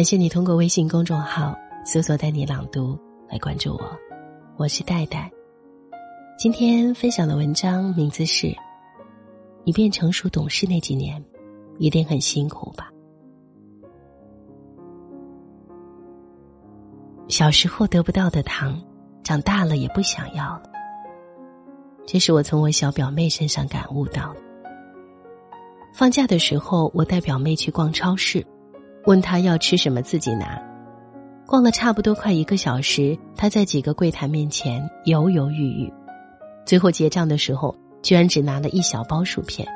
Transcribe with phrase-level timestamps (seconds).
[0.00, 1.54] 感谢你通过微信公众号
[1.84, 3.98] 搜索“带你朗读”来关注我，
[4.56, 5.30] 我是戴戴。
[6.38, 8.50] 今天分享的文章名字是：
[9.62, 11.22] 你变成熟懂事那几年，
[11.78, 12.90] 一定很辛苦吧？
[17.28, 18.82] 小时候得不到的糖，
[19.22, 20.62] 长大了也不想要了。
[22.06, 24.40] 这是我从我小表妹身上感悟到的。
[25.92, 28.42] 放假的时候，我带表妹去逛超市，
[29.06, 30.60] 问他要吃什么自己拿。
[31.46, 35.92] 逛了差不多快一个小时，他在几个柜台面前犹犹豫豫。
[36.64, 39.66] 最后结账的时候，居然只拿了一小包薯片。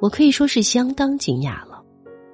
[0.00, 1.82] 我可以说是相当惊讶了。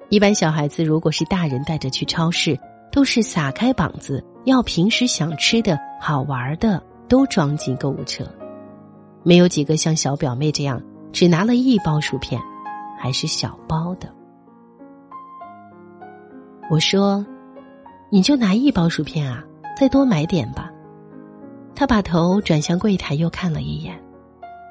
[0.09, 2.59] 一般小孩子如果是大人带着去超市，
[2.91, 8.25] 都是撒开膀子，要平时想吃的好玩的都装进购物车，
[9.23, 10.79] 没有几个像小表妹这样
[11.11, 12.39] 只拿了一包薯片，
[12.99, 14.13] 还是小包的。
[16.71, 17.25] 我说
[18.09, 19.43] ：“你就拿一包薯片啊，
[19.77, 20.71] 再多买点吧。”
[21.75, 24.01] 他把头转向柜台，又看了一眼，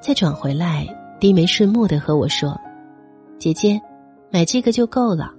[0.03, 0.89] 再转回来，
[1.20, 2.59] 低眉顺目的和我说
[3.39, 3.79] ：“姐姐，
[4.33, 5.34] 买这个就够了。”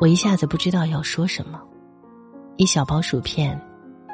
[0.00, 1.60] 我一下子不知道要说什么，
[2.56, 3.60] 一小包薯片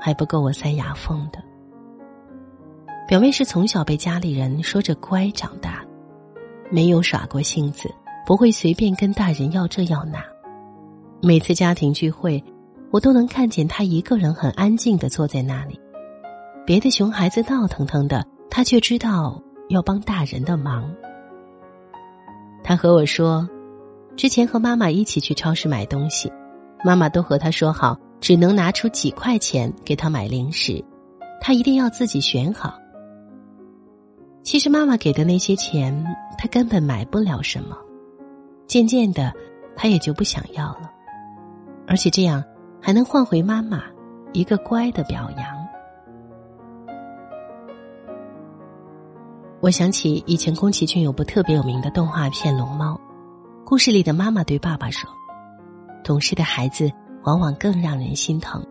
[0.01, 1.39] 还不够我塞牙缝的。
[3.07, 5.85] 表妹是从小被家里人说着乖长大，
[6.71, 7.95] 没有耍过性子，
[8.25, 10.25] 不会随便跟大人要这要那。
[11.23, 12.43] 每次家庭聚会，
[12.91, 15.81] 我都能看见他一个人很安静的坐在那里。
[16.67, 20.93] 别的熊孩子闹腾腾的，他却知道要帮大人的忙。
[22.63, 23.49] 他和我说，
[24.17, 26.31] 之前和妈妈一起去超市买东西，
[26.85, 30.85] 妈妈都和他说好，只能拿出几块钱给他买零食，
[31.41, 32.79] 他一定要自己选好。
[34.43, 36.05] 其实妈妈给的那些钱，
[36.37, 37.77] 他根本买不了什么。
[38.67, 39.33] 渐渐的，
[39.75, 40.91] 他也就不想要了，
[41.87, 42.43] 而且这样
[42.81, 43.83] 还能换回妈妈
[44.33, 45.57] 一个乖的表扬。
[49.61, 52.95] 我想起以前宫崎骏有部特别有名的动画片《龙猫》，
[53.65, 55.11] 故事里的妈妈对爸爸说
[56.05, 56.93] ：“懂事的孩子
[57.25, 58.65] 往往更让人心疼，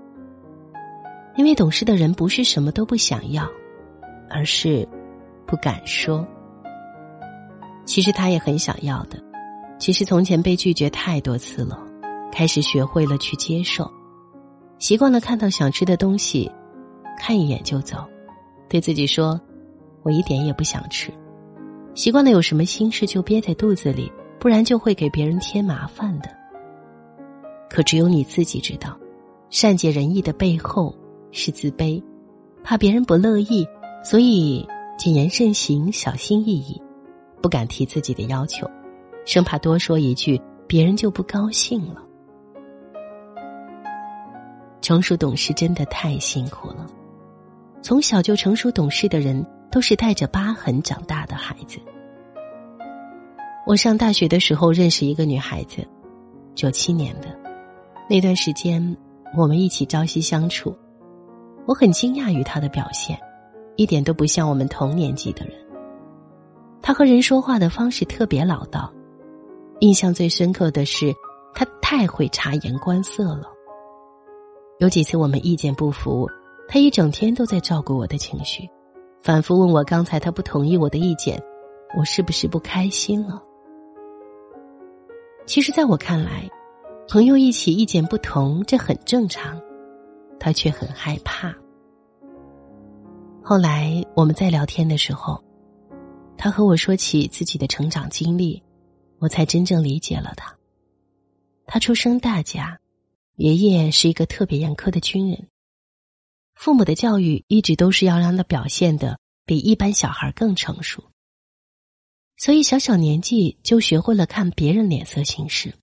[1.35, 3.45] 因为懂事的人不是什么都不想要，
[4.29, 4.87] 而是
[5.45, 6.25] 不敢说。
[7.83, 9.21] 其实他也很想要的，
[9.77, 11.77] 只是从前被拒绝太多次了，
[12.31, 13.89] 开始学会了去接受，
[14.79, 16.51] 习惯了看到想吃的东西，
[17.17, 17.97] 看一眼就走，
[18.69, 19.39] 对自己说。”
[20.05, 21.11] 我一点也不想吃，
[21.95, 26.29] 习惯了有什么心事就憋在肚子里，不然就会给别人添麻烦的。
[27.71, 28.95] 可只有你自己知道，
[29.49, 30.95] 善解人意的背后
[31.31, 31.99] 是自卑，
[32.63, 33.67] 怕别人不乐意，
[34.03, 34.63] 所以
[34.95, 36.79] 谨言慎行、小心翼翼，
[37.41, 38.69] 不敢提自己的要求，
[39.25, 42.04] 生怕多说一句别人就不高兴了。
[44.85, 46.85] 成熟懂事真的太辛苦了，
[47.81, 49.43] 从小就成熟懂事的人。
[49.71, 51.77] 都是带着疤痕长大的孩子。
[53.67, 55.85] 我上大学的时候认识一个女孩子，
[56.53, 57.27] 九七年的，
[58.09, 58.95] 那段时间
[59.35, 60.73] 我们一起朝夕相处，
[61.65, 63.19] 我很惊讶于她的表现，
[63.75, 65.53] 一点都不像我们同年纪的人。
[66.81, 68.89] 她和人说话的方式特别老道，
[69.81, 71.13] 印象最深刻的是
[71.53, 73.54] 她太会察言观色了。
[74.77, 76.29] 有几次我们意见不符，
[76.67, 78.69] 他一整天都在照顾我的情绪。
[79.21, 81.41] 反复问我刚才他不同意我的意见，
[81.97, 83.41] 我是不是不开心了？
[85.45, 86.49] 其实，在我看来，
[87.07, 89.61] 朋友一起意见不同，这很正常，
[90.39, 91.55] 他却很害怕。
[93.41, 95.41] 后来我们在聊天的时候，
[96.37, 98.61] 他和我说起自己的成长经历，
[99.19, 100.53] 我才真正理解了他。
[101.65, 102.77] 他出生大家，
[103.35, 105.47] 爷爷是一个特别严苛的军人。
[106.53, 111.03] 父母的教育一直都是要让他表现的比一般小孩更成熟，
[112.37, 115.73] 所以小小年纪就学会了看别人脸色行事，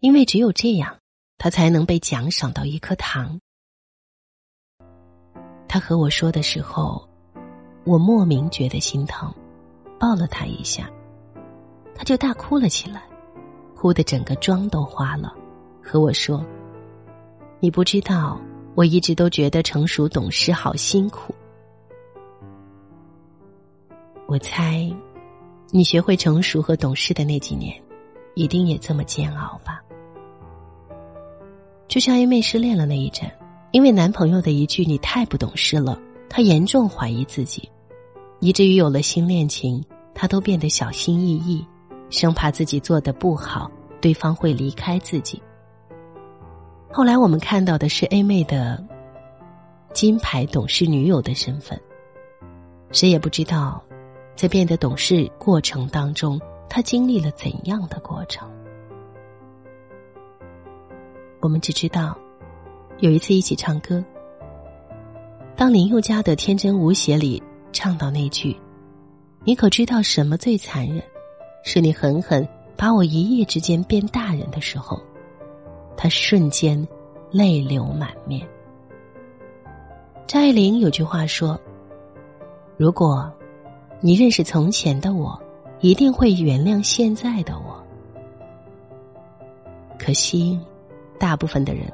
[0.00, 0.98] 因为只有这样，
[1.38, 3.40] 他才能被奖赏到一颗糖。
[5.66, 7.08] 他和我说的时候，
[7.84, 9.34] 我莫名觉得心疼，
[9.98, 10.92] 抱了他一下，
[11.94, 13.02] 他就大哭了起来，
[13.74, 15.34] 哭的整个妆都花了，
[15.82, 16.46] 和我说
[17.64, 18.38] ：“你不知道。”
[18.76, 21.32] 我一直都觉得成熟懂事好辛苦。
[24.26, 24.92] 我猜，
[25.70, 27.80] 你学会成熟和懂事的那几年，
[28.34, 29.80] 一定也这么煎熬吧？
[31.86, 33.30] 就像因为失恋了那一阵，
[33.70, 35.96] 因为男朋友的一句“你太不懂事了”，
[36.28, 37.70] 她严重怀疑自己，
[38.40, 39.80] 以至于有了新恋情，
[40.12, 41.64] 她都变得小心翼翼，
[42.10, 43.70] 生怕自己做的不好，
[44.00, 45.40] 对方会离开自己，
[46.96, 48.80] 后来我们看到的是 A 妹的
[49.92, 51.76] 金牌董事女友的身份，
[52.92, 53.82] 谁也不知道，
[54.36, 58.48] 在变得懂事过程当中，她经历了怎样的过程。
[61.40, 62.16] 我们只知道，
[63.00, 64.02] 有一次一起唱歌，
[65.56, 67.42] 当林宥嘉的《天真无邪》里
[67.72, 68.56] 唱到那句
[69.42, 71.02] “你可知道什么最残忍？
[71.64, 75.02] 是你狠狠把我一夜之间变大人”的时候。
[75.96, 76.86] 他瞬间
[77.30, 78.46] 泪流满面。
[80.26, 81.58] 张爱玲有句话说
[82.76, 83.30] ：“如果
[84.00, 85.40] 你认识从前的我，
[85.80, 87.82] 一定会原谅现在的我。”
[89.98, 90.58] 可惜，
[91.18, 91.92] 大部分的人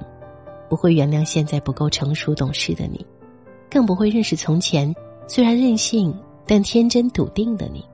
[0.68, 3.04] 不会原谅现在不够成熟懂事的你，
[3.70, 4.94] 更不会认识从前
[5.28, 6.16] 虽然任性
[6.46, 7.84] 但天真笃定的你。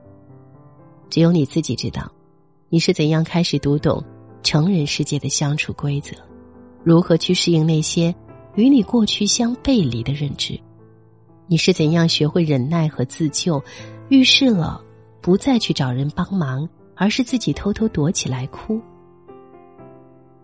[1.09, 2.11] 只有你自己知道，
[2.69, 4.03] 你是怎样开始读懂。
[4.47, 6.15] 成人世界的相处规则，
[6.81, 8.15] 如何去适应那些
[8.55, 10.57] 与你过去相背离的认知？
[11.47, 13.61] 你是怎样学会忍耐和自救？
[14.07, 14.81] 遇事了，
[15.19, 16.65] 不再去找人帮忙，
[16.95, 18.79] 而是自己偷偷躲起来哭。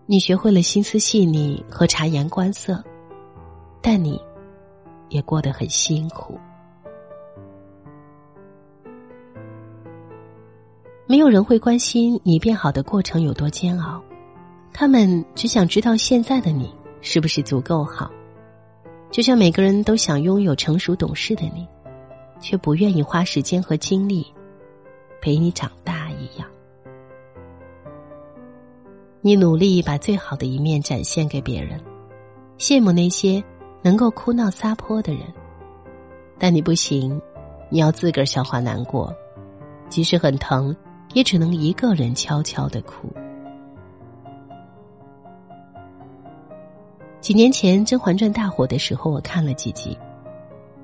[0.04, 2.84] 你学会了心思细腻和察言观色，
[3.80, 4.20] 但你
[5.08, 6.38] 也过得很辛苦。
[11.06, 14.02] 没有人会关心你变好的过程有多煎熬，
[14.72, 18.10] 他们只想知道现在的你是不是足够好。
[19.10, 21.68] 就像每个人都想拥有成熟懂事的你，
[22.40, 24.26] 却不愿意花时间和精力
[25.20, 26.48] 陪你长大一样。
[29.20, 31.78] 你努力把最好的一面展现给别人，
[32.58, 33.44] 羡慕那些
[33.82, 35.22] 能够哭闹撒泼的人，
[36.38, 37.20] 但你不行，
[37.68, 39.14] 你要自个儿消化难过，
[39.90, 40.74] 即使很疼。
[41.14, 43.08] 也只能一个人悄悄的哭。
[47.20, 49.96] 几年前《甄嬛传》大火的时候，我看了几集，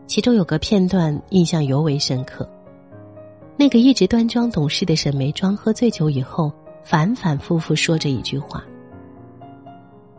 [0.06, 2.48] 其中有个片段印象尤为深刻。
[3.58, 6.50] 那个一直端庄懂事的沈眉庄，喝醉酒以后，
[6.82, 8.64] 反反复复说着一句话：“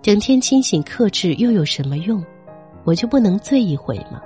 [0.03, 2.23] 整天清醒克制又有什么用？
[2.83, 4.21] 我就不能醉一回吗？”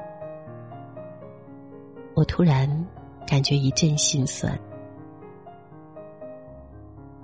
[2.13, 2.69] 我突然
[3.25, 4.59] 感觉一阵心酸。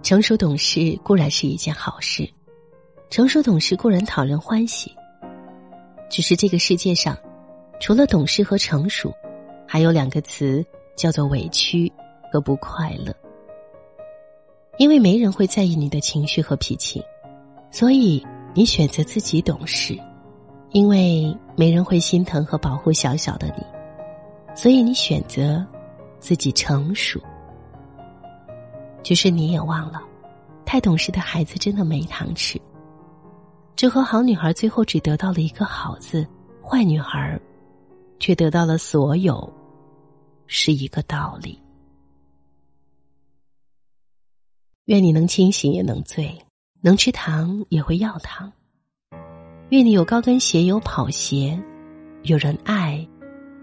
[0.03, 2.27] 成熟懂事固然是一件好事，
[3.09, 4.91] 成熟懂事固然讨人欢喜。
[6.09, 7.15] 只是这个世界上，
[7.79, 9.13] 除了懂事和成熟，
[9.67, 10.65] 还有两个词
[10.95, 11.91] 叫做委屈
[12.31, 13.15] 和不快乐。
[14.77, 17.03] 因为没人会在意你的情绪和脾气，
[17.69, 18.25] 所以
[18.55, 19.95] 你选择自己懂事；
[20.71, 23.63] 因为没人会心疼和保护小小的你，
[24.55, 25.65] 所以你选择
[26.19, 27.21] 自己成熟。
[29.03, 30.01] 只是你也忘了，
[30.65, 32.59] 太懂事的孩子真的没糖吃。
[33.75, 36.27] 这和好女孩最后只得到了一个好字，
[36.63, 37.39] 坏女孩
[38.19, 39.51] 却得到了所有，
[40.45, 41.59] 是一个道理。
[44.85, 46.37] 愿你能清醒也能醉，
[46.81, 48.51] 能吃糖也会要糖。
[49.69, 51.57] 愿你有高跟鞋有跑鞋，
[52.23, 53.07] 有人爱，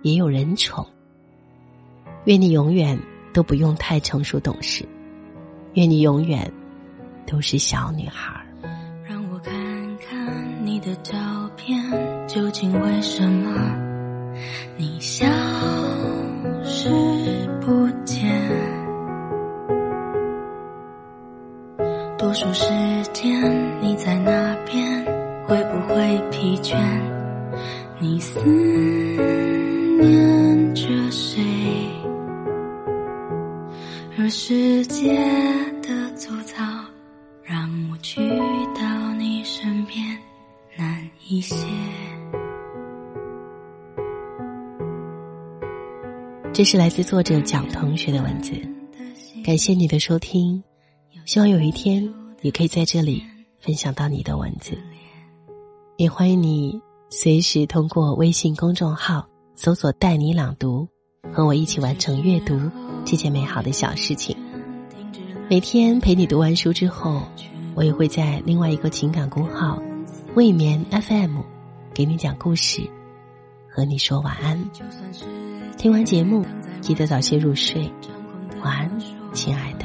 [0.02, 0.84] 也有人宠。
[2.24, 2.98] 愿你永远
[3.32, 4.88] 都不用太成熟懂事。
[5.78, 6.50] 愿你永远
[7.24, 8.44] 都是小女孩。
[9.08, 9.54] 让我看
[9.98, 11.14] 看你的照
[11.56, 11.80] 片，
[12.26, 13.76] 究竟为什么
[14.76, 15.24] 你消
[16.64, 16.88] 失
[17.60, 18.28] 不见？
[22.18, 22.64] 多数时
[23.12, 25.04] 间你在那边，
[25.46, 26.76] 会不会疲倦？
[28.00, 28.40] 你思
[34.40, 35.16] 世界
[35.82, 36.62] 的粗糙，
[37.42, 38.20] 让我去
[38.72, 40.16] 到你身边
[40.76, 41.56] 难一些。
[46.52, 48.52] 这是来自作者蒋同学的文字，
[49.44, 50.62] 感谢你的收听，
[51.24, 52.08] 希望有一天
[52.42, 53.20] 也可以在这里
[53.58, 54.78] 分享到你的文字，
[55.96, 56.80] 也欢迎你
[57.10, 60.86] 随时通过微信公众号搜索“带你朗读”，
[61.32, 62.58] 和我一起完成阅读。
[63.04, 64.36] 这件美好的小事情，
[65.48, 67.22] 每天陪你读完书之后，
[67.74, 69.80] 我也会在另外一个情感公号
[70.36, 71.38] “未眠 FM”
[71.94, 72.82] 给你讲故事，
[73.70, 74.62] 和你说晚安。
[75.78, 76.44] 听完节目，
[76.82, 77.90] 记得早些入睡，
[78.62, 78.90] 晚安，
[79.32, 79.77] 亲爱的。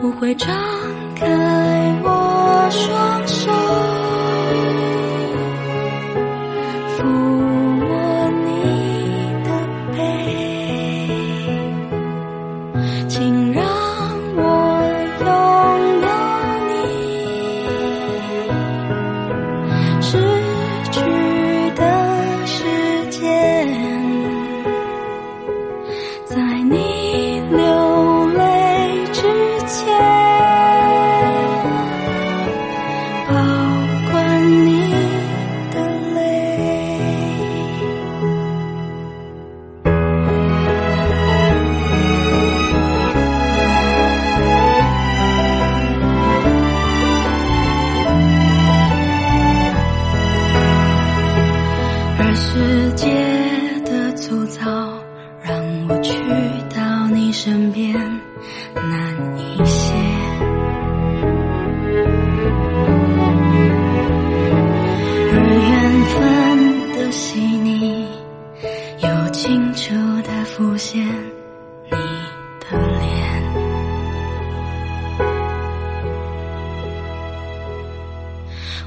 [0.00, 0.48] 不会张
[1.14, 1.26] 开
[2.02, 3.09] 我双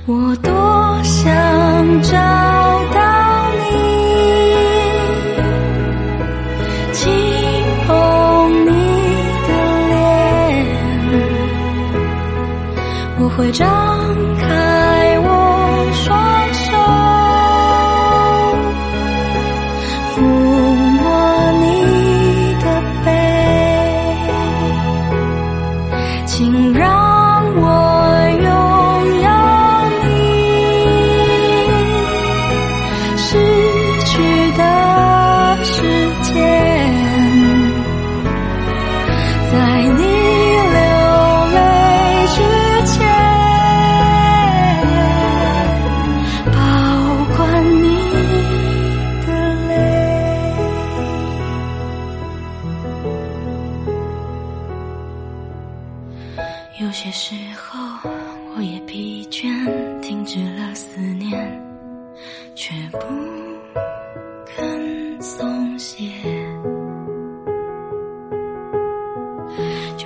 [0.06, 1.34] 我多想
[2.02, 2.12] 找
[2.94, 3.64] 到你
[6.92, 7.10] 轻
[7.88, 8.68] 捧你
[9.48, 9.52] 的
[9.88, 9.96] 脸
[13.18, 13.93] 我会找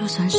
[0.08, 0.38] 就算是